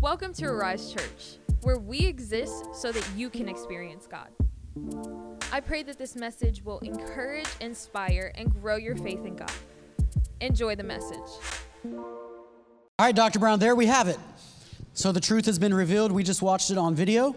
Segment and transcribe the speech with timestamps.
[0.00, 4.30] Welcome to Arise Church, where we exist so that you can experience God.
[5.52, 9.52] I pray that this message will encourage, inspire, and grow your faith in God.
[10.40, 11.18] Enjoy the message.
[11.84, 12.40] All
[12.98, 13.38] right, Dr.
[13.38, 14.18] Brown, there we have it.
[14.94, 16.10] So the truth has been revealed.
[16.10, 17.36] We just watched it on video.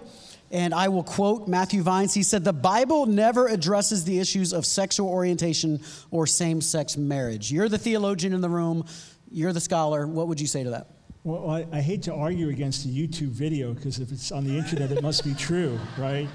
[0.51, 2.13] And I will quote Matthew Vines.
[2.13, 7.51] He said, The Bible never addresses the issues of sexual orientation or same sex marriage.
[7.51, 8.85] You're the theologian in the room,
[9.29, 10.07] you're the scholar.
[10.07, 10.87] What would you say to that?
[11.23, 14.57] Well, I, I hate to argue against a YouTube video because if it's on the
[14.57, 16.29] internet, it must be true, right?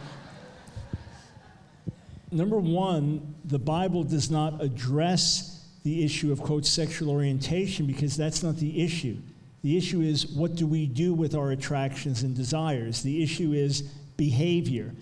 [2.31, 8.43] Number one, the Bible does not address the issue of, quote, sexual orientation because that's
[8.43, 9.17] not the issue.
[9.63, 13.03] The issue is what do we do with our attractions and desires?
[13.03, 13.91] The issue is
[14.23, 14.95] behavior.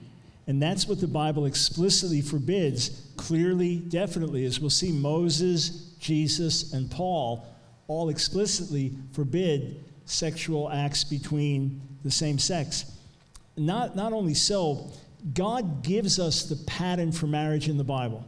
[0.47, 6.91] And that's what the Bible explicitly forbids, clearly, definitely, as we'll see Moses, Jesus, and
[6.91, 7.47] Paul
[7.87, 12.91] all explicitly forbid sexual acts between the same sex.
[13.59, 14.91] Not, not only so,
[15.35, 18.25] God gives us the pattern for marriage in the Bible.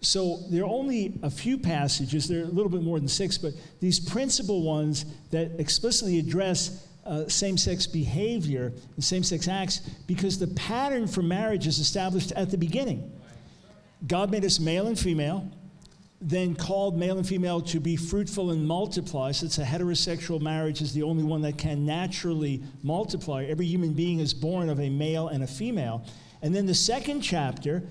[0.00, 3.36] So there are only a few passages, there are a little bit more than six,
[3.36, 9.80] but these principal ones that explicitly address uh, same sex behavior and same sex acts
[10.06, 13.12] because the pattern for marriage is established at the beginning.
[14.06, 15.50] God made us male and female,
[16.20, 19.30] then called male and female to be fruitful and multiply.
[19.30, 23.44] It's a heterosexual marriage is the only one that can naturally multiply.
[23.44, 26.04] Every human being is born of a male and a female.
[26.42, 27.82] And then the second chapter,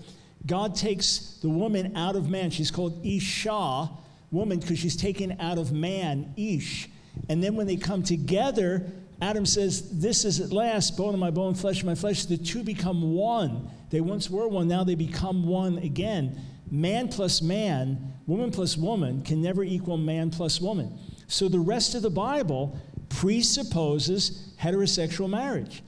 [0.46, 2.52] God takes the woman out of man.
[2.52, 3.90] She's called Isha,
[4.32, 6.90] woman, because she's taken out of man, Ish.
[7.30, 8.92] And then when they come together,
[9.24, 12.26] Adam says, This is at last bone of my bone, flesh of my flesh.
[12.26, 13.70] The two become one.
[13.90, 16.42] They once were one, now they become one again.
[16.70, 21.00] Man plus man, woman plus woman, can never equal man plus woman.
[21.28, 25.84] So the rest of the Bible presupposes heterosexual marriage.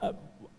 [0.00, 0.14] Uh,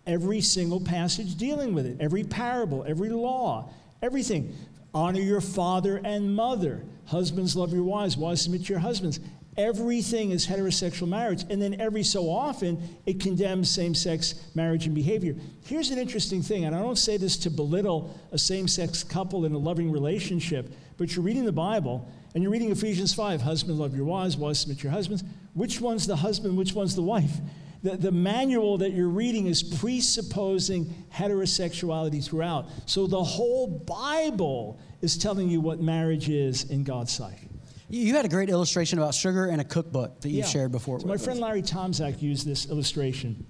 [0.06, 4.54] every single passage dealing with it, every parable, every law, everything.
[4.94, 6.84] Honor your father and mother.
[7.06, 8.16] Husbands, love your wives.
[8.16, 9.18] Wives, submit to your husbands
[9.60, 11.44] everything is heterosexual marriage.
[11.50, 15.36] And then every so often, it condemns same sex marriage and behavior.
[15.64, 19.44] Here's an interesting thing, and I don't say this to belittle a same sex couple
[19.44, 23.78] in a loving relationship, but you're reading the Bible and you're reading Ephesians 5 husband,
[23.78, 25.24] love your wives, wives, submit your husbands.
[25.54, 27.32] Which one's the husband, which one's the wife?
[27.82, 32.68] The, the manual that you're reading is presupposing heterosexuality throughout.
[32.86, 37.49] So the whole Bible is telling you what marriage is in God's sight.
[37.90, 40.46] You had a great illustration about sugar and a cookbook that you yeah.
[40.46, 41.00] shared before.
[41.00, 43.44] So my friend Larry Tomczak used this illustration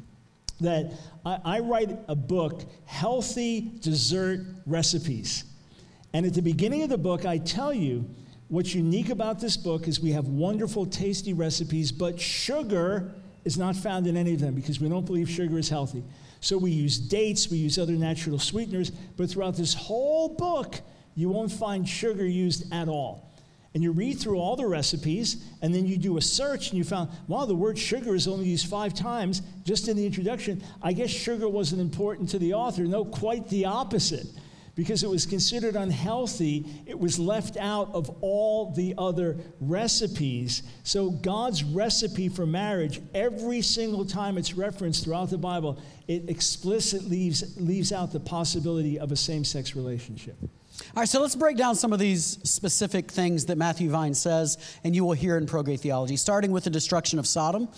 [0.61, 0.93] that
[1.27, 5.45] I, I write a book, Healthy Dessert Recipes.
[6.15, 8.09] And at the beginning of the book, I tell you
[8.49, 13.13] what's unique about this book is we have wonderful, tasty recipes, but sugar
[13.45, 16.03] is not found in any of them because we don't believe sugar is healthy.
[16.41, 20.81] So we use dates, we use other natural sweeteners, but throughout this whole book,
[21.15, 23.30] you won't find sugar used at all
[23.73, 26.85] and you read through all the recipes, and then you do a search, and you
[26.85, 30.63] found, wow, the word sugar is only used five times just in the introduction.
[30.83, 32.83] I guess sugar wasn't important to the author.
[32.83, 34.27] No, quite the opposite.
[34.75, 40.63] Because it was considered unhealthy, it was left out of all the other recipes.
[40.85, 47.09] So, God's recipe for marriage, every single time it's referenced throughout the Bible, it explicitly
[47.11, 50.37] leaves, leaves out the possibility of a same sex relationship.
[50.81, 54.59] All right, so let's break down some of these specific things that Matthew Vine says,
[54.83, 57.69] and you will hear in Pro Theology, starting with the destruction of Sodom.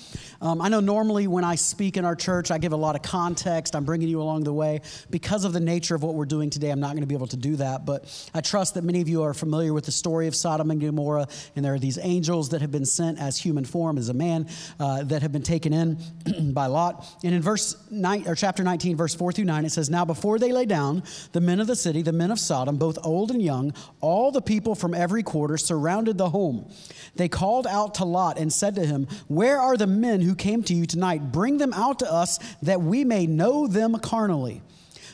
[0.40, 3.02] Um, I know normally when I speak in our church, I give a lot of
[3.02, 3.76] context.
[3.76, 4.80] I'm bringing you along the way.
[5.10, 7.26] Because of the nature of what we're doing today, I'm not going to be able
[7.26, 10.26] to do that, but I trust that many of you are familiar with the story
[10.26, 13.64] of Sodom and Gomorrah, and there are these angels that have been sent as human
[13.66, 14.48] form, as a man,
[14.80, 15.98] uh, that have been taken in
[16.54, 17.06] by Lot.
[17.22, 20.38] And in verse 9, or chapter 19, verse 4 through 9, it says, Now before
[20.38, 21.02] they lay down,
[21.32, 24.30] the men of the city, the men of Sodom, both both old and young, all
[24.30, 26.70] the people from every quarter surrounded the home.
[27.16, 30.62] They called out to Lot and said to him, Where are the men who came
[30.64, 31.32] to you tonight?
[31.32, 34.62] Bring them out to us that we may know them carnally.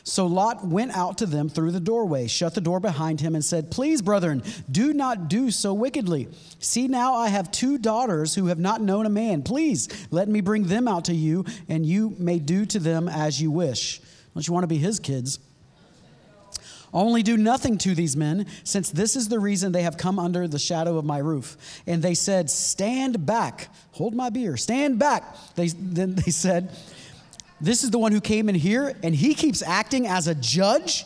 [0.03, 3.45] So Lot went out to them through the doorway, shut the door behind him, and
[3.45, 6.29] said, Please, brethren, do not do so wickedly.
[6.59, 9.43] See, now I have two daughters who have not known a man.
[9.43, 13.41] Please let me bring them out to you, and you may do to them as
[13.41, 14.01] you wish.
[14.33, 15.39] Don't you want to be his kids?
[16.93, 20.47] Only do nothing to these men, since this is the reason they have come under
[20.47, 21.57] the shadow of my roof.
[21.85, 25.35] And they said, Stand back, hold my beer, stand back.
[25.55, 26.71] They, then they said,
[27.61, 31.05] This is the one who came in here, and he keeps acting as a judge.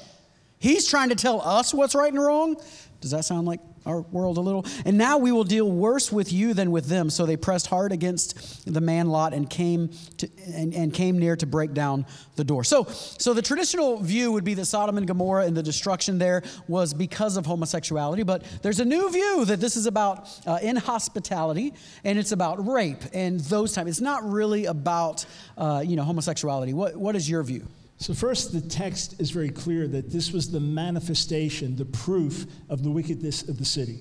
[0.60, 2.56] He's trying to tell us what's right and wrong.
[3.02, 4.66] Does that sound like our world a little.
[4.86, 7.10] And now we will deal worse with you than with them.
[7.10, 11.36] So they pressed hard against the man Lot and came to and, and came near
[11.38, 12.64] to break down the door.
[12.64, 16.44] So so the traditional view would be that Sodom and Gomorrah and the destruction there
[16.68, 18.24] was because of homosexuality.
[18.24, 23.04] But there's a new view that this is about uh, inhospitality and it's about rape
[23.14, 23.90] and those types.
[23.90, 25.26] It's not really about
[25.58, 26.74] uh, you know homosexuality.
[26.74, 27.68] What what is your view?
[27.98, 32.84] So, first, the text is very clear that this was the manifestation, the proof of
[32.84, 34.00] the wickedness of the city.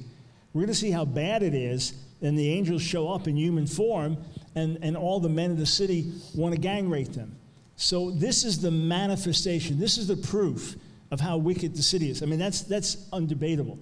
[0.52, 3.66] We're going to see how bad it is, and the angels show up in human
[3.66, 4.16] form,
[4.54, 7.36] and, and all the men of the city want to gang rape them.
[7.76, 10.76] So, this is the manifestation, this is the proof
[11.10, 12.22] of how wicked the city is.
[12.22, 13.78] I mean, that's, that's undebatable.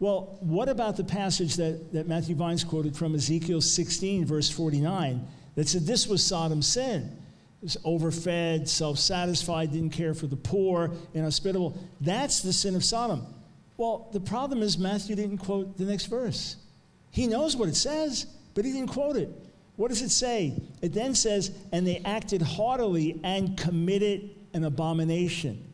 [0.00, 5.26] Well, what about the passage that, that Matthew Vines quoted from Ezekiel 16, verse 49,
[5.54, 7.16] that said this was Sodom's sin?
[7.84, 11.78] Overfed, self satisfied, didn't care for the poor, inhospitable.
[12.00, 13.26] That's the sin of Sodom.
[13.76, 16.56] Well, the problem is Matthew didn't quote the next verse.
[17.10, 19.30] He knows what it says, but he didn't quote it.
[19.76, 20.60] What does it say?
[20.82, 25.72] It then says, and they acted haughtily and committed an abomination.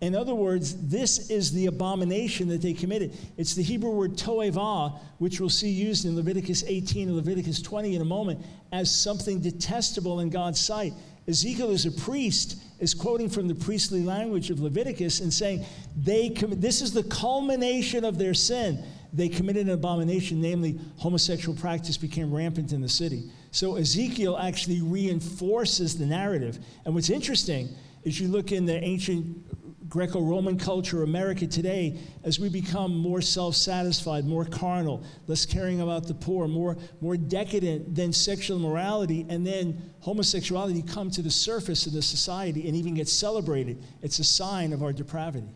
[0.00, 3.16] In other words, this is the abomination that they committed.
[3.36, 7.94] It's the Hebrew word toevah, which we'll see used in Leviticus 18 and Leviticus 20
[7.94, 10.92] in a moment, as something detestable in God's sight.
[11.28, 15.64] Ezekiel, as a priest, is quoting from the priestly language of Leviticus and saying,
[15.96, 18.84] they com- This is the culmination of their sin.
[19.12, 23.30] They committed an abomination, namely, homosexual practice became rampant in the city.
[23.50, 26.58] So Ezekiel actually reinforces the narrative.
[26.84, 27.68] And what's interesting
[28.02, 29.61] is you look in the ancient
[29.92, 35.82] Greco Roman culture, America today, as we become more self satisfied, more carnal, less caring
[35.82, 41.30] about the poor, more, more decadent than sexual morality, and then homosexuality come to the
[41.30, 43.84] surface of the society and even get celebrated.
[44.00, 45.50] It's a sign of our depravity.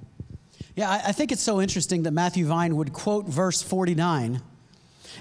[0.75, 4.43] Yeah, I, I think it's so interesting that Matthew Vine would quote verse 49,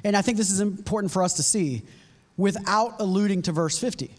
[0.03, 1.83] and I think this is important for us to see,
[2.35, 4.13] without alluding to verse 50.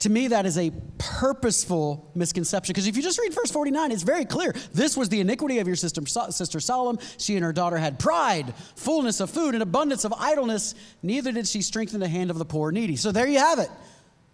[0.00, 2.72] To me, that is a purposeful misconception.
[2.72, 4.54] Because if you just read verse 49, it's very clear.
[4.72, 6.98] This was the iniquity of your sister, sister Sodom.
[7.18, 10.74] She and her daughter had pride, fullness of food, and abundance of idleness.
[11.02, 12.96] Neither did she strengthen the hand of the poor needy.
[12.96, 13.68] So there you have it.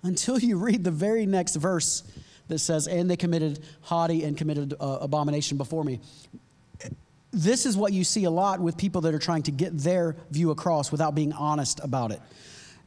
[0.05, 2.05] Until you read the very next verse
[2.47, 5.99] that says, And they committed haughty and committed uh, abomination before me.
[7.33, 10.17] This is what you see a lot with people that are trying to get their
[10.31, 12.21] view across without being honest about it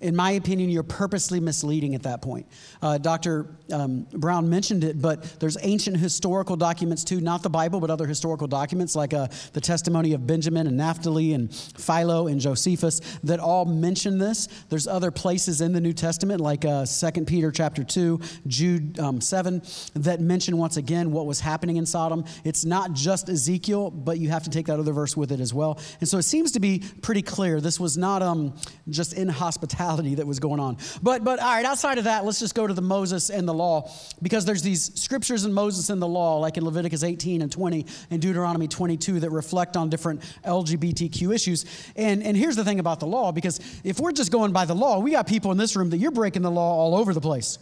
[0.01, 2.47] in my opinion, you're purposely misleading at that point.
[2.81, 3.47] Uh, Dr.
[3.71, 8.07] Um, Brown mentioned it, but there's ancient historical documents too, not the Bible, but other
[8.07, 13.39] historical documents like uh, the testimony of Benjamin and Naphtali and Philo and Josephus that
[13.39, 14.47] all mention this.
[14.69, 19.19] There's other places in the New Testament like uh, 2 Peter chapter 2, Jude um,
[19.19, 19.61] 7,
[19.95, 22.23] that mention once again what was happening in Sodom.
[22.45, 25.53] It's not just Ezekiel, but you have to take that other verse with it as
[25.53, 25.79] well.
[25.99, 27.59] And so it seems to be pretty clear.
[27.59, 28.55] This was not um,
[28.87, 30.77] just inhospitality that was going on.
[31.01, 33.53] But, but all right, outside of that, let's just go to the Moses and the
[33.53, 33.91] law
[34.21, 37.85] because there's these scriptures in Moses and the law, like in Leviticus 18 and 20
[38.11, 41.65] and Deuteronomy 22, that reflect on different LGBTQ issues.
[41.95, 44.75] And, and here's the thing about the law because if we're just going by the
[44.75, 47.21] law, we got people in this room that you're breaking the law all over the
[47.21, 47.57] place.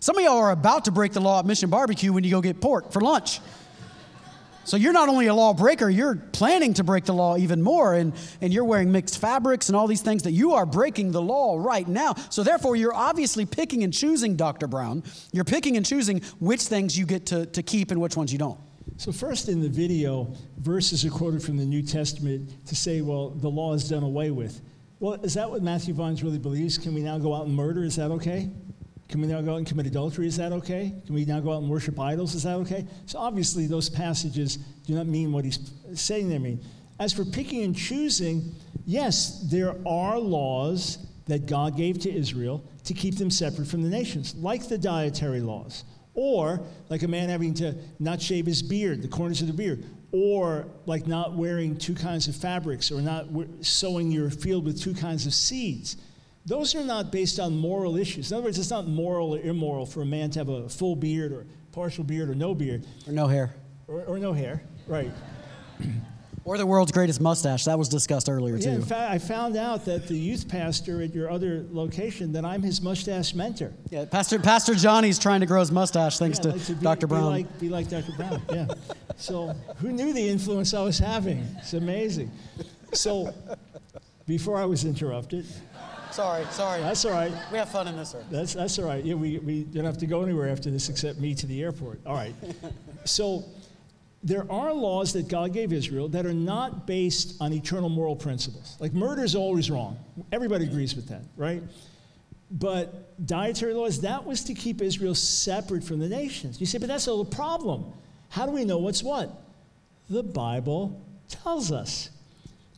[0.00, 2.40] Some of y'all are about to break the law at Mission Barbecue when you go
[2.40, 3.40] get pork for lunch.
[4.64, 8.12] So you're not only a lawbreaker, you're planning to break the law even more, and,
[8.40, 11.56] and you're wearing mixed fabrics and all these things that you are breaking the law
[11.58, 12.14] right now.
[12.28, 14.66] So therefore, you're obviously picking and choosing, Dr.
[14.66, 15.02] Brown.
[15.32, 18.38] You're picking and choosing which things you get to, to keep and which ones you
[18.38, 18.60] don't.
[18.96, 23.30] So, first in the video, verses are quoted from the New Testament to say, well,
[23.30, 24.60] the law is done away with.
[24.98, 26.76] Well, is that what Matthew Vines really believes?
[26.76, 27.82] Can we now go out and murder?
[27.82, 28.50] Is that okay?
[29.10, 30.28] Can we now go out and commit adultery?
[30.28, 30.94] Is that okay?
[31.04, 32.36] Can we now go out and worship idols?
[32.36, 32.86] Is that okay?
[33.06, 35.58] So obviously, those passages do not mean what he's
[35.94, 36.60] saying they mean.
[37.00, 38.54] As for picking and choosing,
[38.86, 43.88] yes, there are laws that God gave to Israel to keep them separate from the
[43.88, 45.82] nations, like the dietary laws,
[46.14, 49.84] or like a man having to not shave his beard, the corners of the beard,
[50.12, 53.26] or like not wearing two kinds of fabrics, or not
[53.60, 55.96] sowing your field with two kinds of seeds.
[56.46, 58.30] Those are not based on moral issues.
[58.30, 60.96] In other words, it's not moral or immoral for a man to have a full
[60.96, 62.86] beard or partial beard or no beard.
[63.06, 63.54] Or no hair.
[63.86, 65.10] Or, or no hair, right.
[66.44, 67.64] or the world's greatest mustache.
[67.64, 68.70] That was discussed earlier, yeah, too.
[68.70, 72.62] In fact, I found out that the youth pastor at your other location, that I'm
[72.62, 73.72] his mustache mentor.
[73.90, 76.82] Yeah, Pastor, pastor Johnny's trying to grow his mustache thanks yeah, to, like to be,
[76.82, 77.06] Dr.
[77.06, 77.22] Brown.
[77.22, 78.12] Be like, be like Dr.
[78.12, 78.68] Brown, yeah.
[79.16, 81.46] so who knew the influence I was having?
[81.58, 82.30] It's amazing.
[82.92, 83.34] So
[84.26, 85.46] before I was interrupted,
[86.12, 86.82] Sorry, sorry.
[86.82, 87.32] That's all right.
[87.52, 88.24] We have fun in this, sir.
[88.30, 89.04] That's, that's all right.
[89.04, 92.00] Yeah, we, we don't have to go anywhere after this except me to the airport.
[92.06, 92.34] All right.
[93.04, 93.44] so,
[94.22, 98.76] there are laws that God gave Israel that are not based on eternal moral principles.
[98.78, 99.96] Like murder is always wrong.
[100.30, 101.62] Everybody agrees with that, right?
[102.50, 106.60] But dietary laws, that was to keep Israel separate from the nations.
[106.60, 107.92] You say, but that's a little problem.
[108.28, 109.30] How do we know what's what?
[110.10, 112.10] The Bible tells us.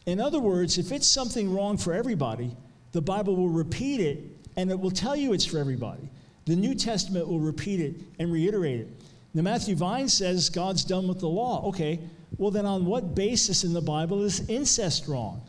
[0.06, 2.54] In other words, if it's something wrong for everybody,
[2.92, 4.24] the Bible will repeat it
[4.56, 6.08] and it will tell you it's for everybody.
[6.44, 8.88] The New Testament will repeat it and reiterate it.
[9.34, 11.68] Now, Matthew Vine says God's done with the law.
[11.68, 12.00] Okay,
[12.36, 15.42] well, then on what basis in the Bible is incest wrong?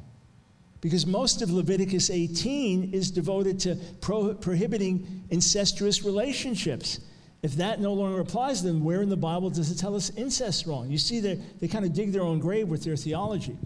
[0.79, 6.99] Because most of Leviticus 18 is devoted to pro- prohibiting incestuous relationships.
[7.41, 10.65] If that no longer applies, then where in the Bible does it tell us incest
[10.65, 10.89] wrong?
[10.89, 13.57] You see, they, they kind of dig their own grave with their theology.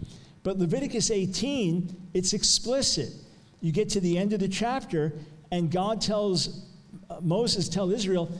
[0.42, 3.12] But Leviticus 18, it's explicit.
[3.60, 5.12] You get to the end of the chapter,
[5.50, 6.64] and God tells
[7.10, 8.30] uh, Moses, tell Israel,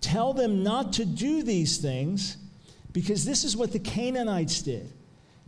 [0.00, 2.36] tell them not to do these things
[2.92, 4.90] because this is what the Canaanites did.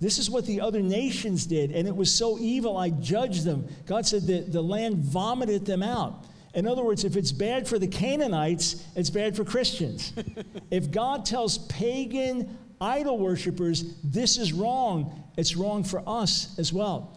[0.01, 3.67] This is what the other nations did, and it was so evil, I judged them.
[3.87, 6.25] God said that the land vomited them out.
[6.55, 10.13] In other words, if it's bad for the Canaanites, it's bad for Christians.
[10.71, 17.17] if God tells pagan idol worshippers this is wrong, it's wrong for us as well.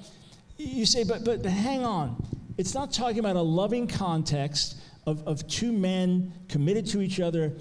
[0.62, 2.24] You say, but, but, but hang on.
[2.58, 7.54] It's not talking about a loving context of, of two men committed to each other,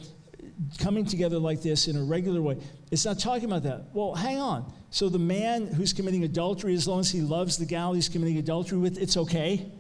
[0.78, 2.58] coming together like this in a regular way.
[2.90, 3.86] It's not talking about that.
[3.92, 4.72] Well, hang on.
[4.90, 8.38] So the man who's committing adultery, as long as he loves the gal he's committing
[8.38, 9.70] adultery with, it's okay.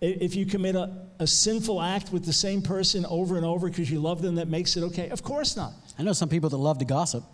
[0.00, 3.90] If you commit a, a sinful act with the same person over and over because
[3.90, 5.10] you love them, that makes it okay?
[5.10, 5.72] Of course not.
[5.98, 7.24] I know some people that love to gossip.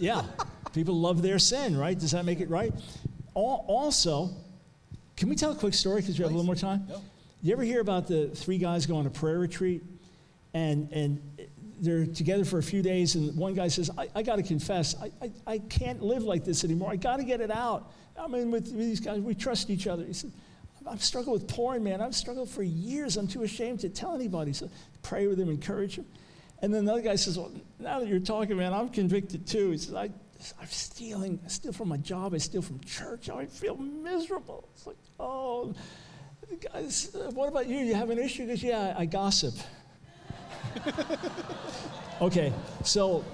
[0.00, 0.22] yeah.
[0.72, 1.98] People love their sin, right?
[1.98, 2.72] Does that make it right?
[3.44, 4.30] Also,
[5.16, 6.86] can we tell a quick story because we have a little more time?
[7.42, 9.82] You ever hear about the three guys going to a prayer retreat
[10.52, 11.20] and, and
[11.80, 14.94] they're together for a few days and one guy says, I, I got to confess,
[15.00, 16.90] I, I, I, can't live like this anymore.
[16.90, 17.92] I got to get it out.
[18.18, 20.04] I mean, with, with, these guys, we trust each other.
[20.04, 20.32] He said,
[20.86, 22.00] I've struggled with porn, man.
[22.00, 23.16] I've struggled for years.
[23.16, 24.52] I'm too ashamed to tell anybody.
[24.52, 24.68] So
[25.02, 26.06] pray with him, encourage him.
[26.62, 29.70] And then another guy says, well, now that you're talking, man, I'm convicted too.
[29.70, 30.10] He says, I,
[30.60, 31.40] I'm stealing.
[31.44, 32.34] I steal from my job.
[32.34, 33.28] I steal from church.
[33.28, 34.68] I feel miserable.
[34.74, 35.74] It's like, oh,
[36.72, 37.78] guys, uh, what about you?
[37.78, 38.46] You have an issue?
[38.46, 39.54] Because, yeah, I, gossip.
[42.22, 42.52] okay,
[42.84, 43.24] so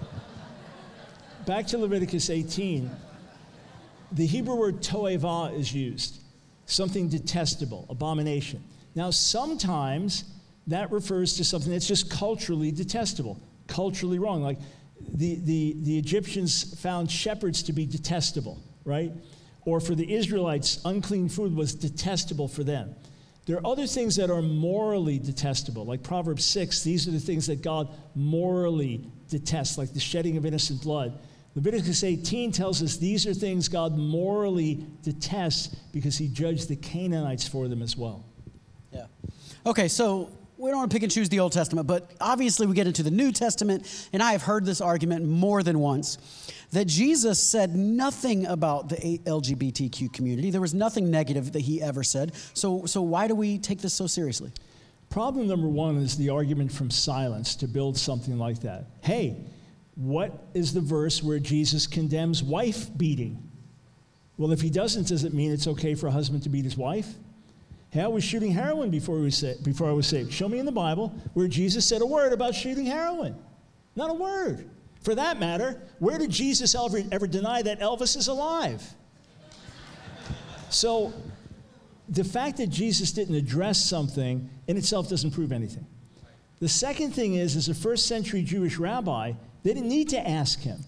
[1.47, 2.91] back to Leviticus 18.
[4.13, 6.21] The Hebrew word toeva is used,
[6.67, 8.63] something detestable, abomination.
[8.95, 10.25] Now, sometimes
[10.69, 14.43] that refers to something that's just culturally detestable, culturally wrong.
[14.43, 14.59] Like
[15.01, 19.13] the, the, the Egyptians found shepherds to be detestable, right?
[19.65, 22.95] Or for the Israelites, unclean food was detestable for them.
[23.47, 26.83] There are other things that are morally detestable, like Proverbs 6.
[26.83, 31.19] These are the things that God morally detests, like the shedding of innocent blood.
[31.55, 37.49] Leviticus 18 tells us these are things God morally detests because he judged the Canaanites
[37.49, 38.25] for them as well.
[38.93, 39.07] Yeah.
[39.65, 42.75] Okay, so we don't want to pick and choose the Old Testament, but obviously we
[42.75, 46.19] get into the New Testament, and I have heard this argument more than once
[46.73, 50.51] that Jesus said nothing about the LGBTQ community.
[50.51, 52.35] There was nothing negative that he ever said.
[52.55, 54.51] So, so why do we take this so seriously?
[55.11, 58.87] Problem number one is the argument from silence to build something like that.
[59.03, 59.37] Hey,
[59.95, 63.51] what is the verse where Jesus condemns wife beating?
[64.37, 66.77] Well, if he doesn't, does it mean it's okay for a husband to beat his
[66.77, 67.09] wife?
[68.01, 70.33] I was shooting heroin before, we sa- before I was saved.
[70.33, 73.37] Show me in the Bible where Jesus said a word about shooting heroin.
[73.95, 74.69] Not a word.
[75.03, 78.83] For that matter, where did Jesus ever, ever deny that Elvis is alive?
[80.69, 81.13] So,
[82.09, 85.87] the fact that Jesus didn't address something in itself doesn't prove anything.
[86.59, 90.61] The second thing is, as a first century Jewish rabbi, they didn't need to ask
[90.61, 90.79] him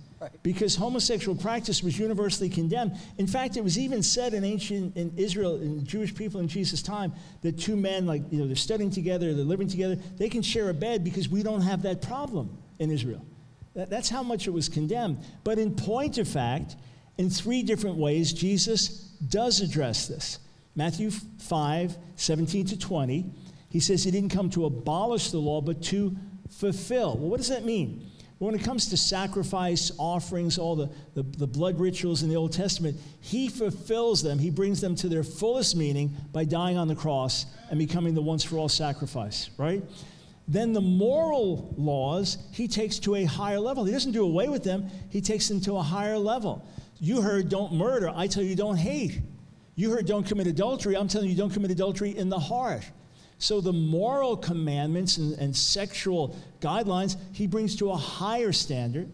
[0.42, 2.96] because homosexual practice was universally condemned.
[3.18, 6.82] In fact, it was even said in ancient in Israel, in Jewish people in Jesus'
[6.82, 10.42] time, that two men, like, you know, they're studying together, they're living together, they can
[10.42, 13.24] share a bed because we don't have that problem in Israel.
[13.74, 15.18] That, that's how much it was condemned.
[15.44, 16.76] But in point of fact,
[17.16, 18.88] in three different ways, Jesus
[19.28, 20.38] does address this.
[20.74, 23.26] Matthew 5, 17 to 20,
[23.70, 26.16] he says he didn't come to abolish the law, but to
[26.50, 27.16] fulfill.
[27.16, 28.10] Well, what does that mean?
[28.38, 32.52] When it comes to sacrifice, offerings, all the, the, the, blood rituals in the Old
[32.52, 34.38] Testament, he fulfills them.
[34.38, 38.22] He brings them to their fullest meaning by dying on the cross and becoming the
[38.22, 39.82] once for all sacrifice, right?
[40.48, 43.84] then the moral laws he takes to a higher level.
[43.84, 46.66] He doesn't do away with them, he takes them to a higher level.
[46.98, 49.20] You heard don't murder, I tell you don't hate.
[49.76, 52.82] You heard don't commit adultery, I'm telling you don't commit adultery in the heart.
[53.38, 59.08] So the moral commandments and, and sexual guidelines he brings to a higher standard.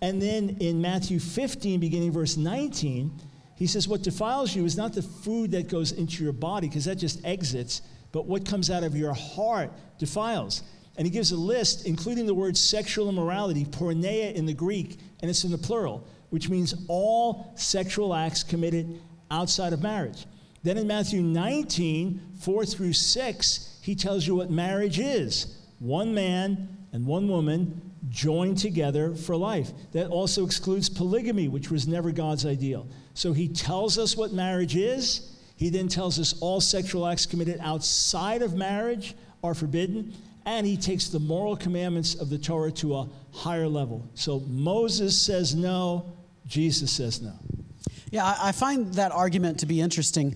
[0.00, 3.12] And then in Matthew 15, beginning verse 19,
[3.56, 6.84] he says, What defiles you is not the food that goes into your body, because
[6.84, 7.82] that just exits,
[8.12, 10.62] but what comes out of your heart defiles.
[10.96, 15.30] And he gives a list, including the word sexual immorality, porneia in the Greek, and
[15.30, 20.26] it's in the plural, which means all sexual acts committed outside of marriage.
[20.68, 26.68] Then in Matthew 19, 4 through 6, he tells you what marriage is one man
[26.92, 29.72] and one woman joined together for life.
[29.92, 32.86] That also excludes polygamy, which was never God's ideal.
[33.14, 35.34] So he tells us what marriage is.
[35.56, 40.12] He then tells us all sexual acts committed outside of marriage are forbidden
[40.44, 44.06] and he takes the moral commandments of the Torah to a higher level.
[44.12, 46.12] So Moses says no,
[46.46, 47.32] Jesus says no.
[48.10, 50.34] Yeah, I find that argument to be interesting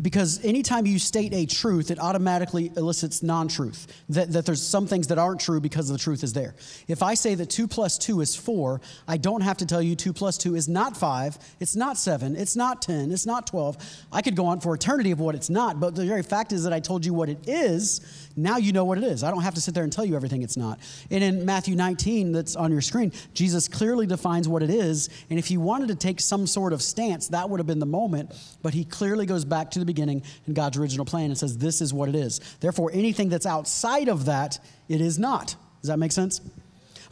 [0.00, 3.86] because anytime you state a truth, it automatically elicits non truth.
[4.08, 6.54] That, that there's some things that aren't true because the truth is there.
[6.88, 9.94] If I say that 2 plus 2 is 4, I don't have to tell you
[9.94, 13.76] 2 plus 2 is not 5, it's not 7, it's not 10, it's not 12.
[14.12, 16.64] I could go on for eternity of what it's not, but the very fact is
[16.64, 19.22] that I told you what it is, now you know what it is.
[19.22, 20.78] I don't have to sit there and tell you everything it's not.
[21.10, 25.08] And in Matthew 19, that's on your screen, Jesus clearly defines what it is.
[25.30, 27.86] And if he wanted to take some sort of stance, that would have been the
[27.86, 28.32] moment.
[28.62, 31.80] But he clearly goes back to the beginning in God's original plan and says, This
[31.80, 32.40] is what it is.
[32.60, 34.58] Therefore, anything that's outside of that,
[34.88, 35.54] it is not.
[35.80, 36.40] Does that make sense?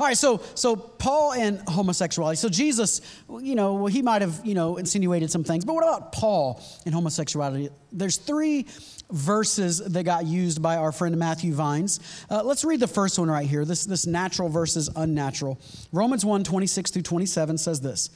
[0.00, 2.36] All right, so so Paul and homosexuality.
[2.36, 6.12] So Jesus, you know, he might have you know insinuated some things, but what about
[6.12, 7.68] Paul and homosexuality?
[7.92, 8.66] There's three
[9.12, 12.00] verses that got used by our friend Matthew Vines.
[12.30, 13.64] Uh, let's read the first one right here.
[13.64, 15.60] This this natural versus unnatural.
[15.92, 18.10] Romans 1, 26 through 27 says this.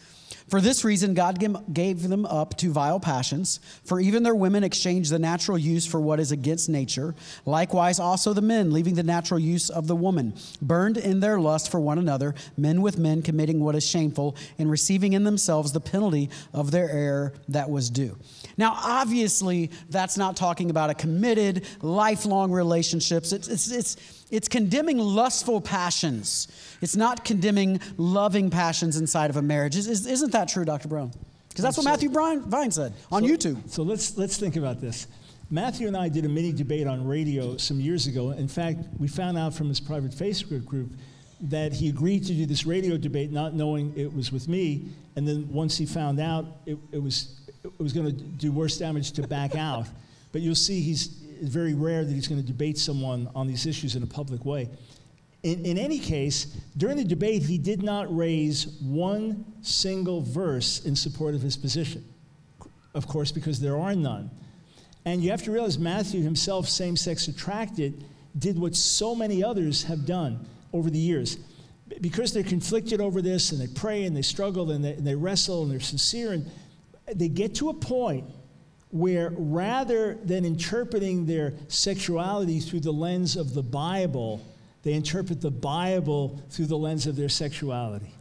[0.49, 5.11] For this reason, God gave them up to vile passions, for even their women exchanged
[5.11, 7.15] the natural use for what is against nature.
[7.47, 11.71] Likewise, also the men, leaving the natural use of the woman, burned in their lust
[11.71, 15.81] for one another, men with men committing what is shameful, and receiving in themselves the
[15.81, 18.17] penalty of their error that was due.
[18.59, 23.33] Now, obviously, that's not talking about a committed, lifelong relationships.
[23.33, 23.97] It's, it's, it's,
[24.35, 26.49] it's condemning lustful passions.
[26.81, 29.77] It's not condemning loving passions inside of a marriage.
[29.77, 30.89] Is, not that true, Dr.
[30.89, 31.13] Brown?
[31.49, 33.71] Because that's what Matthew Vine said on so, YouTube.
[33.71, 35.07] So let's, let's think about this.
[35.51, 38.33] Matthew and I did a mini debate on radio some years ago.
[38.33, 40.91] In fact, we found out from his private Facebook group
[41.43, 44.89] that he agreed to do this radio debate not knowing it was with me.
[45.15, 48.79] And then once he found out it, it was, it was going to do worse
[48.79, 49.87] damage to back out.
[50.33, 53.67] But you'll see he's it's very rare that he's going to debate someone on these
[53.67, 54.71] issues in a public way.
[55.43, 56.47] In, in any case,
[56.79, 62.03] during the debate, he did not raise one single verse in support of his position.
[62.95, 64.31] Of course, because there are none.
[65.05, 68.05] And you have to realize Matthew himself, same sex attracted,
[68.39, 71.37] did what so many others have done over the years.
[72.01, 75.15] Because they're conflicted over this and they pray and they struggle and they, and they
[75.15, 76.51] wrestle and they're sincere and
[77.15, 78.25] they get to a point
[78.95, 84.41] where rather than interpreting their sexuality through the lens of the Bible,
[84.85, 88.15] they interpret the Bible through the lens of their sexuality.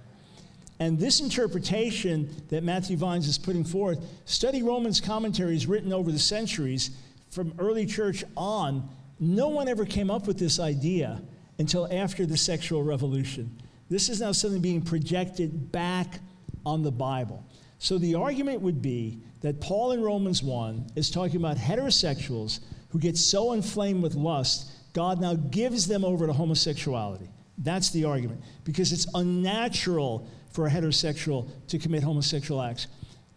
[0.79, 6.17] And this interpretation that Matthew Vines is putting forth, study Romans commentaries written over the
[6.17, 6.89] centuries
[7.29, 8.89] from early church on.
[9.19, 11.21] No one ever came up with this idea
[11.59, 13.55] until after the sexual revolution.
[13.91, 16.19] This is now something being projected back
[16.65, 17.45] on the Bible.
[17.84, 22.98] So the argument would be that Paul in Romans 1 is talking about heterosexuals who
[22.98, 27.30] get so inflamed with lust, God now gives them over to homosexuality.
[27.58, 28.41] That's the argument.
[28.63, 32.88] Because it's unnatural for a heterosexual to commit homosexual acts.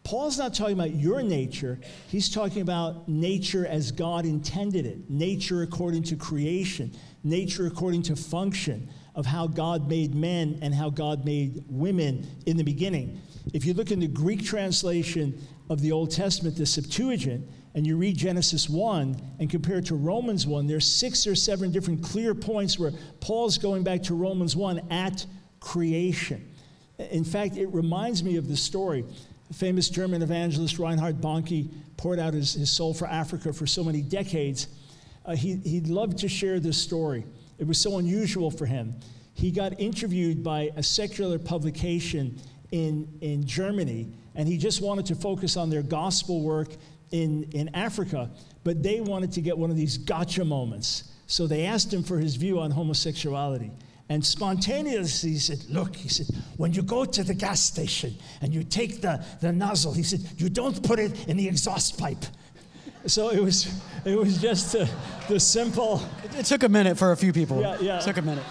[0.05, 5.63] Paul's not talking about your nature, he's talking about nature as God intended it, nature
[5.63, 6.93] according to creation,
[7.25, 12.57] nature according to function of how God made men and how God made women in
[12.57, 13.21] the beginning.
[13.53, 17.97] If you look in the Greek translation of the Old Testament, the Septuagint, and you
[17.97, 22.35] read Genesis 1 and compare it to Romans 1, there's six or seven different clear
[22.35, 25.27] points where Paul's going back to Romans 1 at
[25.61, 26.51] creation.
[26.99, 29.05] In fact, it reminds me of the story.
[29.49, 33.85] The famous German evangelist Reinhard Bonnke poured out his, his soul for Africa for so
[33.85, 34.69] many decades.
[35.25, 37.25] Uh, he, he loved to share this story.
[37.59, 38.95] It was so unusual for him.
[39.35, 42.41] He got interviewed by a secular publication
[42.77, 46.69] in, in Germany, and he just wanted to focus on their gospel work
[47.11, 48.31] in, in Africa,
[48.65, 51.05] but they wanted to get one of these gotcha moments.
[51.27, 53.71] So they asked him for his view on homosexuality.
[54.09, 58.55] And spontaneously, he said, Look, he said, when you go to the gas station and
[58.55, 62.25] you take the, the nozzle, he said, you don't put it in the exhaust pipe.
[63.07, 63.73] So it was,
[64.05, 64.89] it was just a,
[65.29, 66.03] the simple.
[66.25, 67.61] It, it, took a minute for a few people.
[67.61, 67.99] Yeah, yeah.
[67.99, 68.45] It took a minute.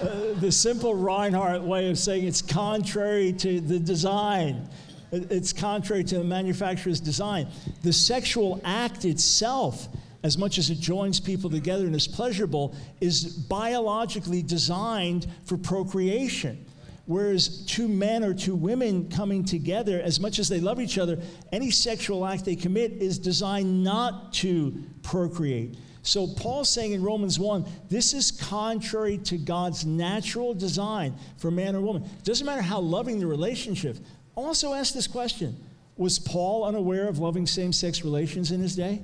[0.00, 4.68] Uh, the simple Reinhard way of saying it's contrary to the design.
[5.10, 7.48] It's contrary to the manufacturer's design.
[7.82, 9.88] The sexual act itself,
[10.22, 16.64] as much as it joins people together and is pleasurable, is biologically designed for procreation.
[17.06, 21.18] Whereas two men or two women coming together, as much as they love each other,
[21.50, 25.76] any sexual act they commit is designed not to procreate.
[26.08, 31.76] So Paul's saying in Romans 1, this is contrary to God's natural design for man
[31.76, 32.02] or woman.
[32.24, 33.98] Doesn't matter how loving the relationship.
[34.34, 35.54] Also ask this question
[35.98, 39.02] Was Paul unaware of loving same sex relations in his day?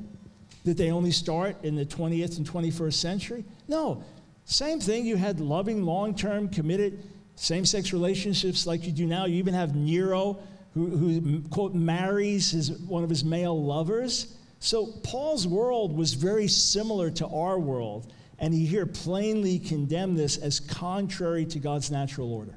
[0.64, 3.44] Did they only start in the 20th and 21st century?
[3.68, 4.02] No.
[4.46, 5.04] Same thing.
[5.04, 7.02] You had loving, long term, committed
[7.36, 9.26] same sex relationships like you do now.
[9.26, 10.38] You even have Nero,
[10.72, 14.34] who, who quote, marries his, one of his male lovers.
[14.64, 20.38] So Paul's world was very similar to our world, and he here plainly condemned this
[20.38, 22.56] as contrary to God's natural order.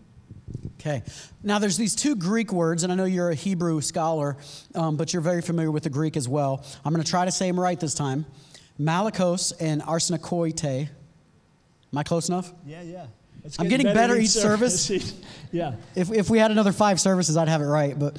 [0.79, 1.03] Okay.
[1.43, 4.37] Now, there's these two Greek words, and I know you're a Hebrew scholar,
[4.73, 6.65] um, but you're very familiar with the Greek as well.
[6.85, 8.25] I'm going to try to say them right this time.
[8.79, 10.63] Malakos and arsenokoite.
[10.63, 12.53] Am I close enough?
[12.65, 13.07] Yeah, yeah.
[13.59, 14.85] I'm getting better, better each service.
[14.85, 15.13] service.
[15.51, 15.75] yeah.
[15.93, 17.99] If, if we had another five services, I'd have it right.
[17.99, 18.17] But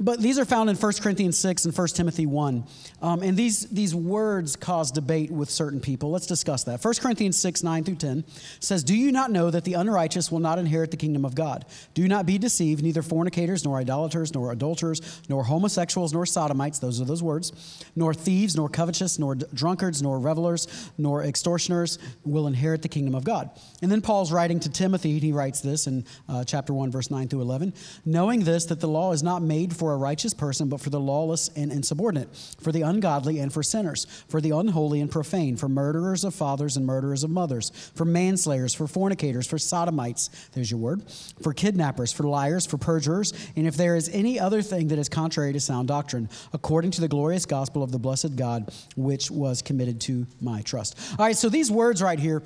[0.00, 2.64] but these are found in 1 Corinthians 6 and 1 Timothy 1.
[3.00, 6.10] Um, and these, these words cause debate with certain people.
[6.10, 6.84] Let's discuss that.
[6.84, 8.24] 1 Corinthians 6, 9 through 10
[8.58, 11.64] says, Do you not know that the unrighteous will not inherit the kingdom of God?
[11.94, 17.00] Do not be deceived, neither fornicators, nor idolaters, nor adulterers, nor homosexuals, nor sodomites, those
[17.00, 22.82] are those words, nor thieves, nor covetous, nor drunkards, nor revelers, nor extortioners will inherit
[22.82, 23.50] the kingdom of God.
[23.80, 27.12] And then Paul's writing to Timothy, and he writes this in uh, chapter 1, verse
[27.12, 30.32] 9 through 11 Knowing this, that the law is not made for for a righteous
[30.32, 34.48] person, but for the lawless and insubordinate, for the ungodly and for sinners, for the
[34.48, 39.46] unholy and profane, for murderers of fathers and murderers of mothers, for manslayers, for fornicators,
[39.46, 41.02] for sodomites, there's your word,
[41.42, 45.10] for kidnappers, for liars, for perjurers, and if there is any other thing that is
[45.10, 49.60] contrary to sound doctrine, according to the glorious gospel of the blessed God, which was
[49.60, 50.98] committed to my trust.
[51.18, 52.42] All right, so these words right here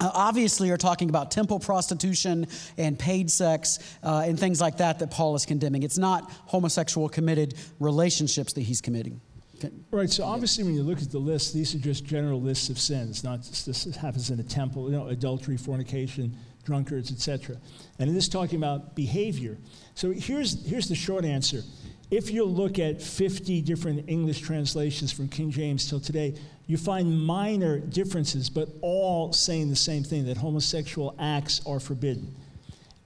[0.00, 4.98] uh, obviously are talking about temple prostitution and paid sex uh, and things like that
[4.98, 5.82] that Paul is condemning.
[5.82, 9.20] It's not homosexual committed relationships that he's committing.
[9.56, 9.70] Okay.
[9.90, 10.10] Right.
[10.10, 13.22] So obviously, when you look at the list, these are just general lists of sins.
[13.22, 14.90] Not just, this happens in a temple.
[14.90, 17.56] You know, adultery, fornication, drunkards, etc.
[17.98, 19.58] And it is talking about behavior.
[19.94, 21.62] So here's here's the short answer.
[22.10, 26.34] If you look at 50 different English translations from King James till today,
[26.66, 32.34] you find minor differences, but all saying the same thing that homosexual acts are forbidden.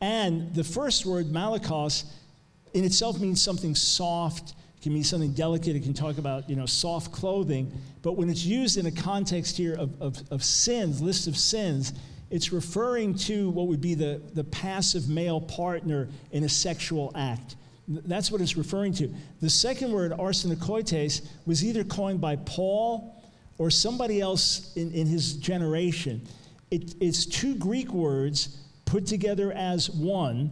[0.01, 2.05] And the first word, malakos,
[2.75, 6.55] in itself means something soft, it can mean something delicate, it can talk about you
[6.55, 7.73] know, soft clothing.
[8.03, 11.95] But when it's used in a context here of, of, of sins, list of sins,
[12.31, 17.57] it's referring to what would be the, the passive male partner in a sexual act.
[17.89, 19.13] That's what it's referring to.
[19.41, 23.15] The second word, arsenokoites, was either coined by Paul
[23.57, 26.27] or somebody else in, in his generation.
[26.71, 30.51] It, it's two Greek words put together as one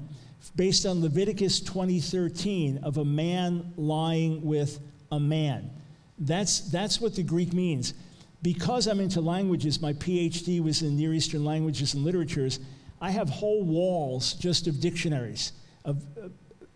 [0.56, 4.80] based on Leviticus 20:13 of a man lying with
[5.12, 5.70] a man.
[6.18, 7.92] That's, that's what the Greek means.
[8.42, 12.60] Because I'm into languages, my PhD was in Near Eastern languages and literatures.
[13.00, 15.52] I have whole walls just of dictionaries,
[15.84, 16.28] of uh,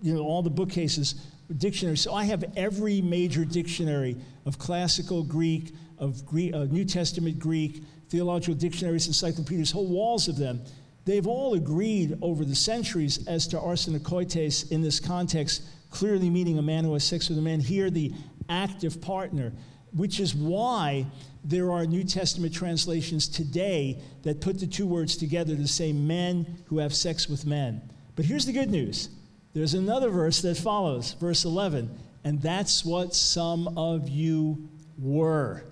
[0.03, 1.15] you know all the bookcases,
[1.57, 2.01] dictionaries.
[2.01, 7.83] So I have every major dictionary of classical Greek, of Greek, uh, New Testament Greek,
[8.09, 10.61] theological dictionaries, encyclopedias, whole walls of them.
[11.05, 16.63] They've all agreed over the centuries as to arsenokoites in this context, clearly meaning a
[16.63, 17.61] man who has sex with a man.
[17.61, 18.13] Here, the
[18.49, 19.53] active partner,
[19.93, 21.07] which is why
[21.43, 26.59] there are New Testament translations today that put the two words together to say men
[26.67, 27.81] who have sex with men.
[28.15, 29.09] But here's the good news
[29.53, 31.91] there's another verse that follows, verse 11,
[32.25, 35.65] and that's what some of you were.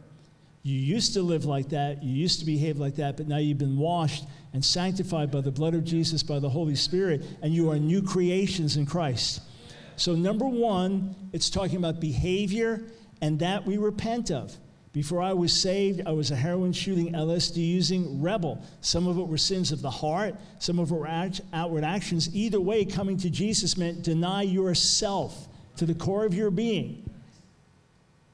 [0.62, 3.58] You used to live like that, you used to behave like that, but now you've
[3.58, 7.70] been washed and sanctified by the blood of Jesus, by the Holy Spirit, and you
[7.70, 9.40] are new creations in Christ.
[9.96, 12.82] So, number one, it's talking about behavior
[13.20, 14.56] and that we repent of.
[14.98, 18.60] Before I was saved, I was a heroin shooting, LSD using rebel.
[18.80, 21.06] Some of it were sins of the heart, some of it were
[21.52, 22.34] outward actions.
[22.34, 27.08] Either way, coming to Jesus meant deny yourself to the core of your being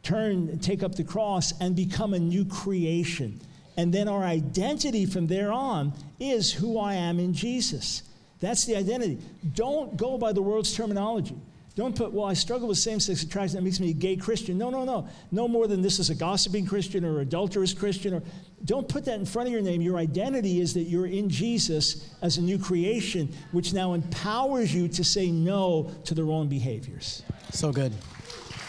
[0.03, 3.38] turn take up the cross and become a new creation.
[3.77, 8.05] And then our identity from there on is who I am in Jesus.
[8.40, 9.18] That's the identity.
[9.53, 11.37] Don't go by the world's terminology.
[11.76, 13.56] Don't put, well, I struggle with same sex attraction.
[13.56, 14.56] That makes me a gay Christian.
[14.56, 15.08] No, no, no.
[15.32, 18.14] No more than this is a gossiping Christian or adulterous Christian.
[18.14, 18.22] Or
[18.64, 19.82] Don't put that in front of your name.
[19.82, 24.87] Your identity is that you're in Jesus as a new creation, which now empowers you
[24.87, 27.24] to say no to the wrong behaviors.
[27.50, 27.92] So good.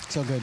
[0.10, 0.42] So good.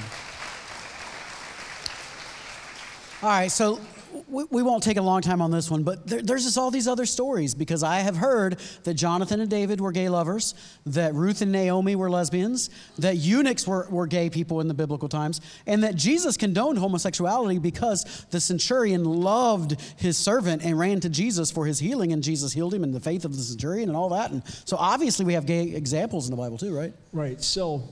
[3.23, 3.81] All right, so
[4.29, 6.71] we, we won't take a long time on this one, but there, there's just all
[6.71, 10.55] these other stories because I have heard that Jonathan and David were gay lovers,
[10.87, 15.09] that Ruth and Naomi were lesbians, that eunuchs were, were gay people in the biblical
[15.09, 21.09] times, and that Jesus condoned homosexuality because the centurion loved his servant and ran to
[21.09, 23.97] Jesus for his healing, and Jesus healed him, and the faith of the centurion and
[23.97, 24.31] all that.
[24.31, 26.93] And so obviously we have gay examples in the Bible too, right?
[27.13, 27.43] Right.
[27.43, 27.83] So.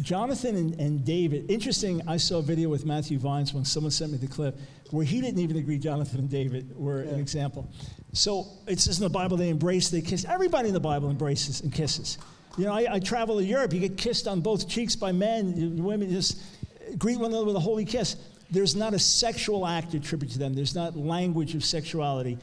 [0.00, 4.12] Jonathan and, and, David, interesting, I saw a video with Matthew Vines when someone sent
[4.12, 4.56] me the clip
[4.90, 7.10] where he didn't even agree Jonathan and David were yeah.
[7.10, 7.70] an example.
[8.12, 10.24] So it says in the Bible they embrace, they kiss.
[10.24, 12.18] Everybody in the Bible embraces and kisses.
[12.56, 15.82] You know, I, I travel to Europe, you get kissed on both cheeks by men,
[15.82, 16.42] women just
[16.96, 18.16] greet one another with a holy kiss.
[18.50, 22.38] There's not a sexual act attributed to them, there's not language of sexuality.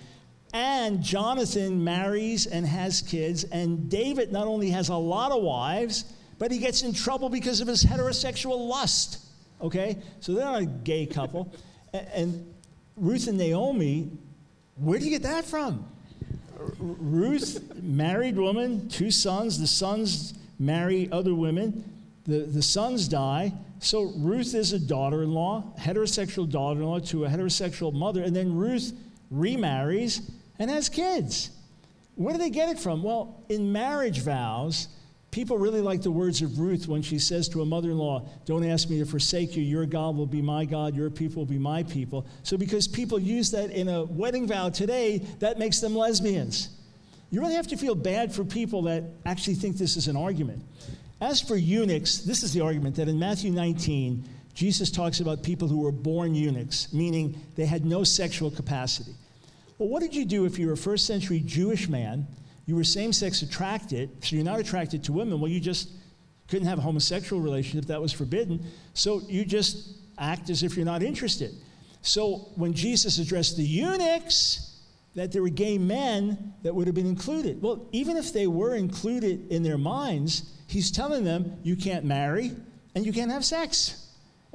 [0.53, 6.05] And Jonathan marries and has kids, and David not only has a lot of wives,
[6.37, 9.19] but he gets in trouble because of his heterosexual lust.
[9.61, 9.97] Okay?
[10.21, 11.53] So they're not a gay couple.
[12.13, 12.53] And
[12.95, 14.09] Ruth and Naomi,
[14.77, 15.85] where do you get that from?
[16.79, 19.59] Ruth, married woman, two sons.
[19.59, 21.83] The sons marry other women.
[22.25, 23.53] The, the sons die.
[23.79, 28.23] So Ruth is a daughter in law, heterosexual daughter in law to a heterosexual mother.
[28.23, 28.93] And then Ruth
[29.29, 30.21] remarries
[30.57, 31.51] and has kids.
[32.15, 33.03] Where do they get it from?
[33.03, 34.87] Well, in marriage vows,
[35.35, 38.25] People really like the words of Ruth when she says to a mother in law,
[38.45, 39.63] Don't ask me to forsake you.
[39.63, 40.95] Your God will be my God.
[40.95, 42.25] Your people will be my people.
[42.43, 46.69] So, because people use that in a wedding vow today, that makes them lesbians.
[47.31, 50.63] You really have to feel bad for people that actually think this is an argument.
[51.19, 55.67] As for eunuchs, this is the argument that in Matthew 19, Jesus talks about people
[55.67, 59.11] who were born eunuchs, meaning they had no sexual capacity.
[59.79, 62.25] Well, what did you do if you were a first century Jewish man?
[62.65, 65.39] You were same sex attracted, so you're not attracted to women.
[65.39, 65.89] Well, you just
[66.47, 68.65] couldn't have a homosexual relationship, that was forbidden.
[68.93, 71.51] So you just act as if you're not interested.
[72.01, 74.75] So when Jesus addressed the eunuchs,
[75.15, 77.61] that there were gay men that would have been included.
[77.61, 82.51] Well, even if they were included in their minds, he's telling them you can't marry
[82.93, 84.04] and you can't have sex.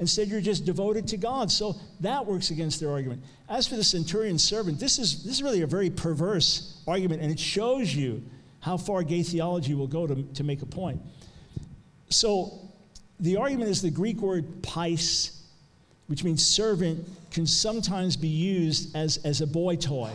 [0.01, 1.51] Instead, you're just devoted to God.
[1.51, 3.23] So that works against their argument.
[3.47, 7.31] As for the centurion servant, this is, this is really a very perverse argument, and
[7.31, 8.23] it shows you
[8.61, 10.99] how far gay theology will go to, to make a point.
[12.09, 12.51] So
[13.19, 15.39] the argument is the Greek word pais,
[16.07, 20.11] which means servant, can sometimes be used as, as a boy toy,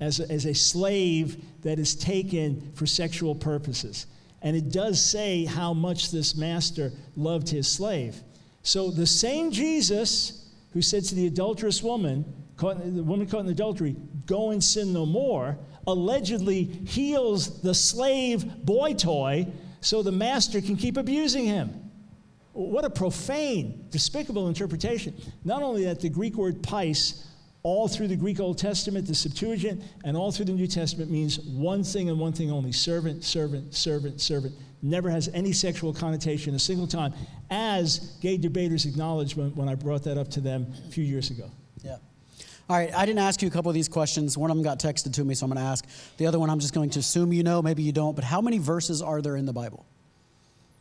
[0.00, 4.06] as a, as a slave that is taken for sexual purposes.
[4.42, 8.20] And it does say how much this master loved his slave.
[8.62, 12.24] So the same Jesus who said to the adulterous woman,
[12.56, 13.96] caught, the woman caught in adultery,
[14.26, 19.46] go and sin no more, allegedly heals the slave boy toy
[19.80, 21.90] so the master can keep abusing him.
[22.52, 25.14] What a profane, despicable interpretation.
[25.44, 27.26] Not only that, the Greek word pais,
[27.62, 31.38] all through the Greek Old Testament, the Septuagint, and all through the New Testament means
[31.40, 36.54] one thing and one thing only servant, servant, servant, servant never has any sexual connotation
[36.54, 37.14] a single time,
[37.50, 41.30] as gay debaters acknowledged when, when I brought that up to them a few years
[41.30, 41.50] ago.
[41.82, 41.96] Yeah.
[42.68, 44.36] All right, I didn't ask you a couple of these questions.
[44.36, 45.86] One of them got texted to me, so I'm going to ask.
[46.16, 48.40] The other one, I'm just going to assume you know, maybe you don't, but how
[48.40, 49.86] many verses are there in the Bible?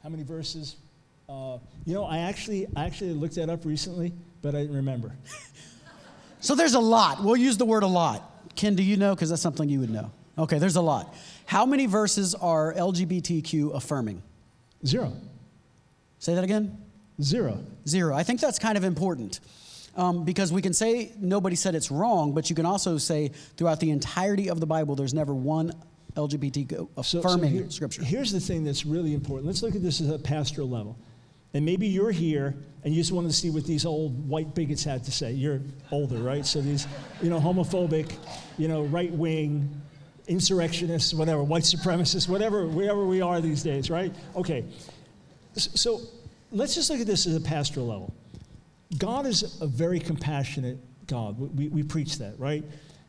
[0.03, 0.77] How many verses?
[1.29, 5.11] Uh, you know, I actually, I actually looked that up recently, but I didn't remember.
[6.39, 7.23] so there's a lot.
[7.23, 8.27] We'll use the word a lot.
[8.55, 9.15] Ken, do you know?
[9.15, 10.11] Because that's something you would know.
[10.37, 11.13] Okay, there's a lot.
[11.51, 14.23] How many verses are LGBTQ affirming?
[14.85, 15.11] Zero.
[16.17, 16.77] Say that again?
[17.21, 17.59] Zero.
[17.85, 18.15] Zero.
[18.15, 19.41] I think that's kind of important.
[19.97, 23.81] Um, because we can say nobody said it's wrong, but you can also say throughout
[23.81, 25.73] the entirety of the Bible, there's never one
[26.15, 28.01] LGBT affirming so, so here, scripture.
[28.05, 29.45] Here's the thing that's really important.
[29.45, 30.97] Let's look at this at a pastoral level.
[31.53, 34.85] And maybe you're here and you just wanted to see what these old white bigots
[34.85, 35.33] had to say.
[35.33, 35.59] You're
[35.91, 36.45] older, right?
[36.45, 36.87] So these,
[37.21, 38.15] you know, homophobic,
[38.57, 39.81] you know, right wing,
[40.31, 44.13] insurrectionists, whatever, white supremacists, whatever, wherever we are these days, right?
[44.35, 44.63] Okay.
[45.55, 45.99] So
[46.51, 48.13] let's just look at this at a pastoral level.
[48.97, 51.37] God is a very compassionate God.
[51.37, 52.63] We, we preach that, right?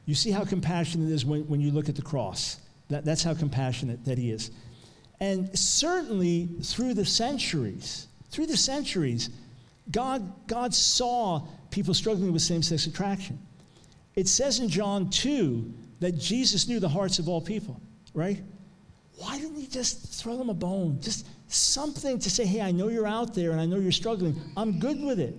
[0.06, 2.58] You see how compassionate it is when, when you look at the cross.
[2.88, 4.50] That, that's how compassionate that He is.
[5.20, 9.30] And certainly through the centuries, through the centuries,
[9.90, 13.38] God, God saw people struggling with same sex attraction.
[14.16, 17.80] It says in John 2 that Jesus knew the hearts of all people,
[18.14, 18.40] right?
[19.22, 20.98] why didn't he just throw them a bone?
[21.00, 24.34] Just something to say, hey, I know you're out there and I know you're struggling.
[24.56, 25.36] I'm good with it.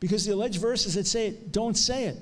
[0.00, 2.16] Because the alleged verses that say it don't say it.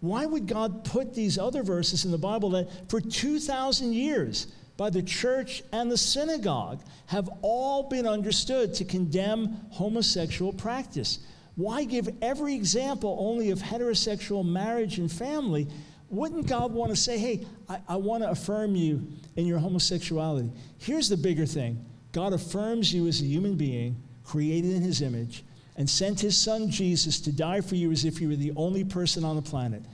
[0.00, 4.90] Why would God put these other verses in the Bible that for 2,000 years, by
[4.90, 11.20] the church and the synagogue, have all been understood to condemn homosexual practice?
[11.56, 15.68] Why give every example only of heterosexual marriage and family?
[16.10, 20.50] Wouldn't God want to say, hey, I, I want to affirm you in your homosexuality?
[20.78, 25.44] Here's the bigger thing God affirms you as a human being, created in his image,
[25.76, 28.84] and sent his son Jesus to die for you as if you were the only
[28.84, 29.84] person on the planet.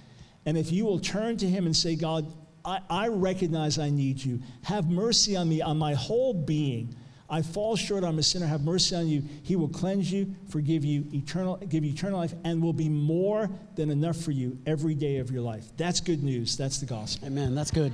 [0.47, 2.33] And if you will turn to him and say, God,
[2.65, 6.97] I, I recognize I need you, have mercy on me, on my whole being.
[7.29, 9.23] I fall short, I'm a sinner, have mercy on you.
[9.43, 13.51] He will cleanse you, forgive you, eternal, give you eternal life, and will be more
[13.75, 15.65] than enough for you every day of your life.
[15.77, 16.57] That's good news.
[16.57, 17.27] That's the gospel.
[17.27, 17.55] Amen.
[17.55, 17.93] That's good.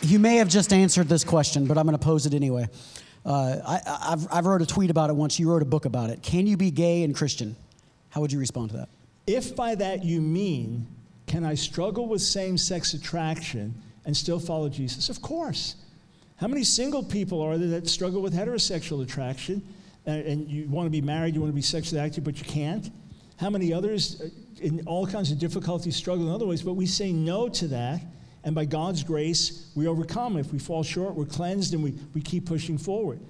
[0.00, 2.68] You may have just answered this question, but I'm going to pose it anyway.
[3.26, 5.40] Uh, I, have I've wrote a tweet about it once.
[5.40, 6.22] You wrote a book about it.
[6.22, 7.56] Can you be gay and Christian?
[8.10, 8.88] How would you respond to that?
[9.26, 10.86] If by that you mean,
[11.26, 13.74] can I struggle with same sex attraction
[14.08, 15.08] and still follow Jesus?
[15.08, 15.76] Of course.
[16.36, 19.62] How many single people are there that struggle with heterosexual attraction
[20.06, 22.44] and, and you want to be married, you want to be sexually active, but you
[22.44, 22.90] can't?
[23.36, 24.28] How many others uh,
[24.60, 26.62] in all kinds of difficulties struggle in other ways?
[26.62, 28.00] But we say no to that
[28.44, 30.36] and by God's grace, we overcome.
[30.36, 33.20] If we fall short, we're cleansed and we, we keep pushing forward.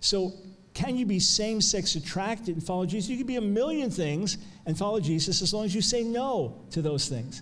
[0.00, 0.34] So,
[0.74, 3.08] can you be same sex attracted and follow Jesus?
[3.08, 6.60] You can be a million things and follow Jesus as long as you say no
[6.72, 7.40] to those things.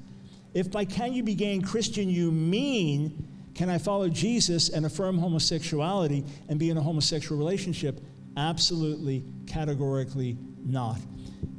[0.55, 4.87] If by can you be gay and Christian you mean, can I follow Jesus and
[4.87, 8.01] affirm homosexuality and be in a homosexual relationship?
[8.37, 10.99] Absolutely, categorically not.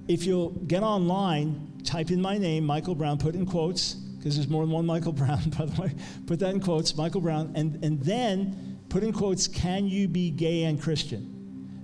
[0.08, 4.50] If you'll get online, type in my name, Michael Brown, put in quotes, because there's
[4.50, 5.96] more than one Michael Brown, by the way.
[6.26, 10.30] Put that in quotes, Michael Brown, and, and then put in quotes, can you be
[10.32, 11.32] gay and Christian?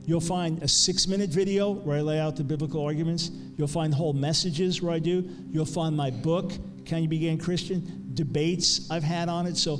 [0.05, 3.31] You'll find a six minute video where I lay out the biblical arguments.
[3.57, 5.29] You'll find whole messages where I do.
[5.51, 6.53] You'll find my book,
[6.85, 8.11] Can You Be Gay and Christian?
[8.13, 9.57] Debates I've had on it.
[9.57, 9.79] So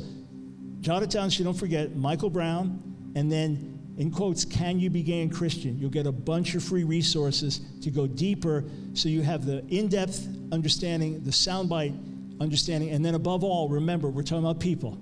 [0.80, 2.82] jot it down so you don't forget Michael Brown,
[3.16, 5.78] and then in quotes, Can You Be Gay and Christian?
[5.78, 9.90] You'll get a bunch of free resources to go deeper so you have the in
[9.90, 12.90] depth understanding, the soundbite understanding.
[12.90, 14.98] And then above all, remember, we're talking about people.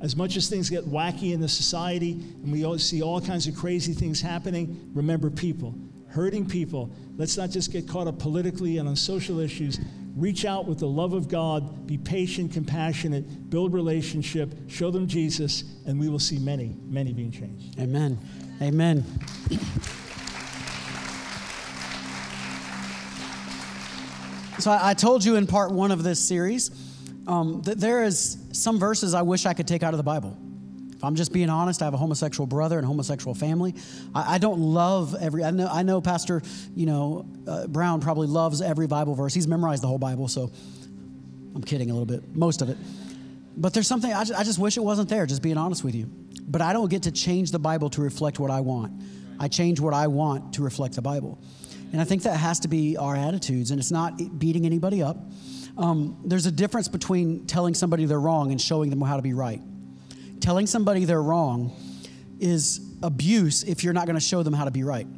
[0.00, 3.56] As much as things get wacky in the society and we see all kinds of
[3.56, 5.74] crazy things happening, remember people,
[6.08, 6.92] hurting people.
[7.16, 9.80] Let's not just get caught up politically and on social issues.
[10.16, 15.62] Reach out with the love of God, be patient, compassionate, build relationship, show them Jesus,
[15.86, 17.78] and we will see many, many being changed.
[17.78, 18.18] Amen.
[18.62, 19.04] Amen.
[24.58, 26.70] So I, told you in part one of this series
[27.26, 30.36] um, that there is some verses I wish I could take out of the Bible.
[31.06, 33.74] I'm just being honest, I have a homosexual brother and homosexual family.
[34.14, 35.44] I, I don't love every.
[35.44, 36.42] I know, I know Pastor,
[36.74, 39.32] you know, uh, Brown probably loves every Bible verse.
[39.32, 40.50] He's memorized the whole Bible, so
[41.54, 42.76] I'm kidding a little bit, most of it.
[43.56, 45.24] But there's something I just, I just wish it wasn't there.
[45.24, 46.10] Just being honest with you.
[46.48, 48.92] But I don't get to change the Bible to reflect what I want.
[49.38, 51.38] I change what I want to reflect the Bible.
[51.92, 55.16] And I think that has to be our attitudes, and it's not beating anybody up.
[55.78, 59.34] Um, there's a difference between telling somebody they're wrong and showing them how to be
[59.34, 59.60] right.
[60.46, 61.72] Telling somebody they're wrong
[62.38, 65.08] is abuse if you're not going to show them how to be right.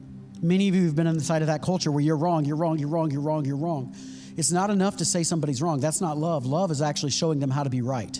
[0.40, 2.56] Many of you have been on the side of that culture where you're wrong, you're
[2.56, 3.94] wrong, you're wrong, you're wrong, you're wrong.
[4.38, 5.80] It's not enough to say somebody's wrong.
[5.80, 6.46] That's not love.
[6.46, 8.18] Love is actually showing them how to be right.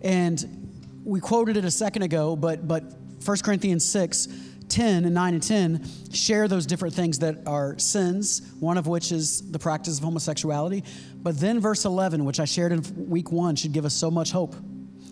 [0.00, 2.82] And we quoted it a second ago, but but
[3.24, 4.26] 1 Corinthians 6
[4.68, 9.12] 10 and 9 and 10 share those different things that are sins, one of which
[9.12, 10.82] is the practice of homosexuality.
[11.22, 14.32] But then verse 11, which I shared in week one, should give us so much
[14.32, 14.56] hope.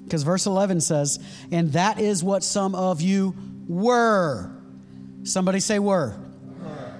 [0.04, 1.18] Because verse 11 says,
[1.50, 3.34] And that is what some of you
[3.68, 4.50] were.
[5.24, 6.16] Somebody say, were.
[6.62, 6.94] were.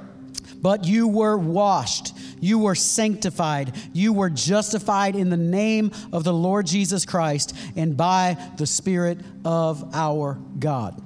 [0.60, 2.14] But you were washed.
[2.40, 3.74] You were sanctified.
[3.92, 9.18] You were justified in the name of the Lord Jesus Christ and by the Spirit
[9.44, 11.00] of our God.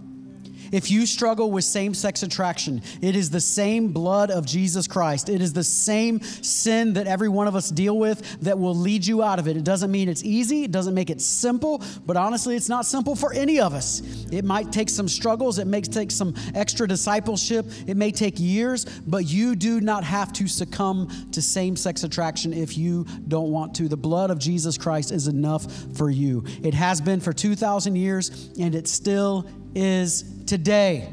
[0.73, 5.29] If you struggle with same sex attraction, it is the same blood of Jesus Christ.
[5.29, 9.07] It is the same sin that every one of us deal with that will lead
[9.07, 9.57] you out of it.
[9.57, 13.15] It doesn't mean it's easy, it doesn't make it simple, but honestly, it's not simple
[13.15, 14.03] for any of us.
[14.33, 18.85] It might take some struggles, it may take some extra discipleship, it may take years,
[19.07, 23.75] but you do not have to succumb to same sex attraction if you don't want
[23.77, 23.89] to.
[23.89, 26.45] The blood of Jesus Christ is enough for you.
[26.63, 29.47] It has been for 2,000 years, and it still
[29.77, 31.07] is today.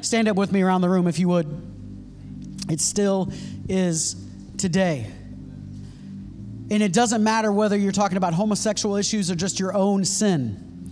[0.00, 1.46] Stand up with me around the room if you would.
[2.68, 3.32] It still
[3.68, 4.16] is
[4.58, 5.06] today.
[6.70, 10.90] And it doesn't matter whether you're talking about homosexual issues or just your own sin.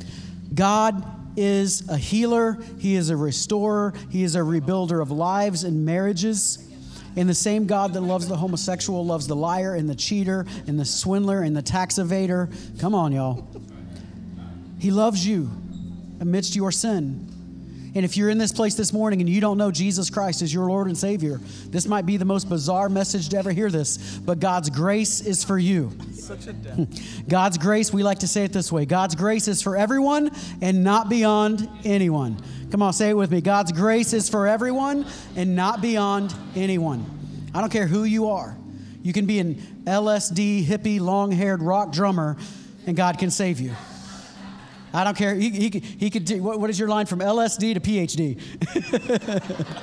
[0.55, 1.05] God
[1.37, 6.69] is a healer, He is a restorer, He is a rebuilder of lives and marriages.
[7.17, 10.79] And the same God that loves the homosexual loves the liar and the cheater and
[10.79, 12.55] the swindler and the tax evader.
[12.81, 13.49] Come on, y'all.
[14.79, 15.51] He loves you
[16.23, 17.29] amidst your sin.
[17.95, 20.55] And if you're in this place this morning and you don't know Jesus Christ as
[20.55, 24.19] your Lord and Savior, this might be the most bizarre message to ever hear this,
[24.19, 25.93] but God's grace is for you.
[27.29, 30.31] God's grace, we like to say it this way God's grace is for everyone
[30.63, 32.41] and not beyond anyone.
[32.71, 33.43] Come on, say it with me.
[33.43, 35.05] God's grace is for everyone
[35.37, 37.05] and not beyond anyone.
[37.53, 38.57] I don't care who you are.
[39.03, 42.39] You can be an LSD, hippie, long haired rock drummer,
[42.87, 43.75] and God can save you.
[44.93, 45.35] I don't care.
[45.35, 48.39] He, he, he could do, what, what is your line from LSD to PhD?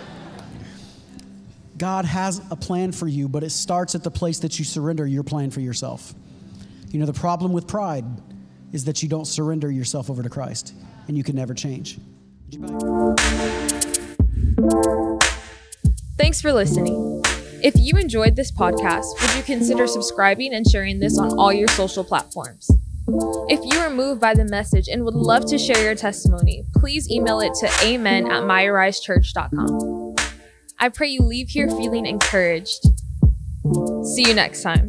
[1.78, 5.08] God has a plan for you, but it starts at the place that you surrender
[5.08, 6.14] your plan for yourself.
[6.90, 8.04] You know, the problem with pride
[8.74, 10.74] is that you don't surrender yourself over to Christ,
[11.08, 11.98] and you can never change.
[16.18, 17.22] Thanks for listening.
[17.64, 21.68] If you enjoyed this podcast, would you consider subscribing and sharing this on all your
[21.70, 22.70] social platforms?
[23.50, 27.10] If you are moved by the message and would love to share your testimony, please
[27.10, 30.16] email it to amen at myarisechurch.com.
[30.80, 32.86] I pray you leave here feeling encouraged.
[34.04, 34.88] See you next time.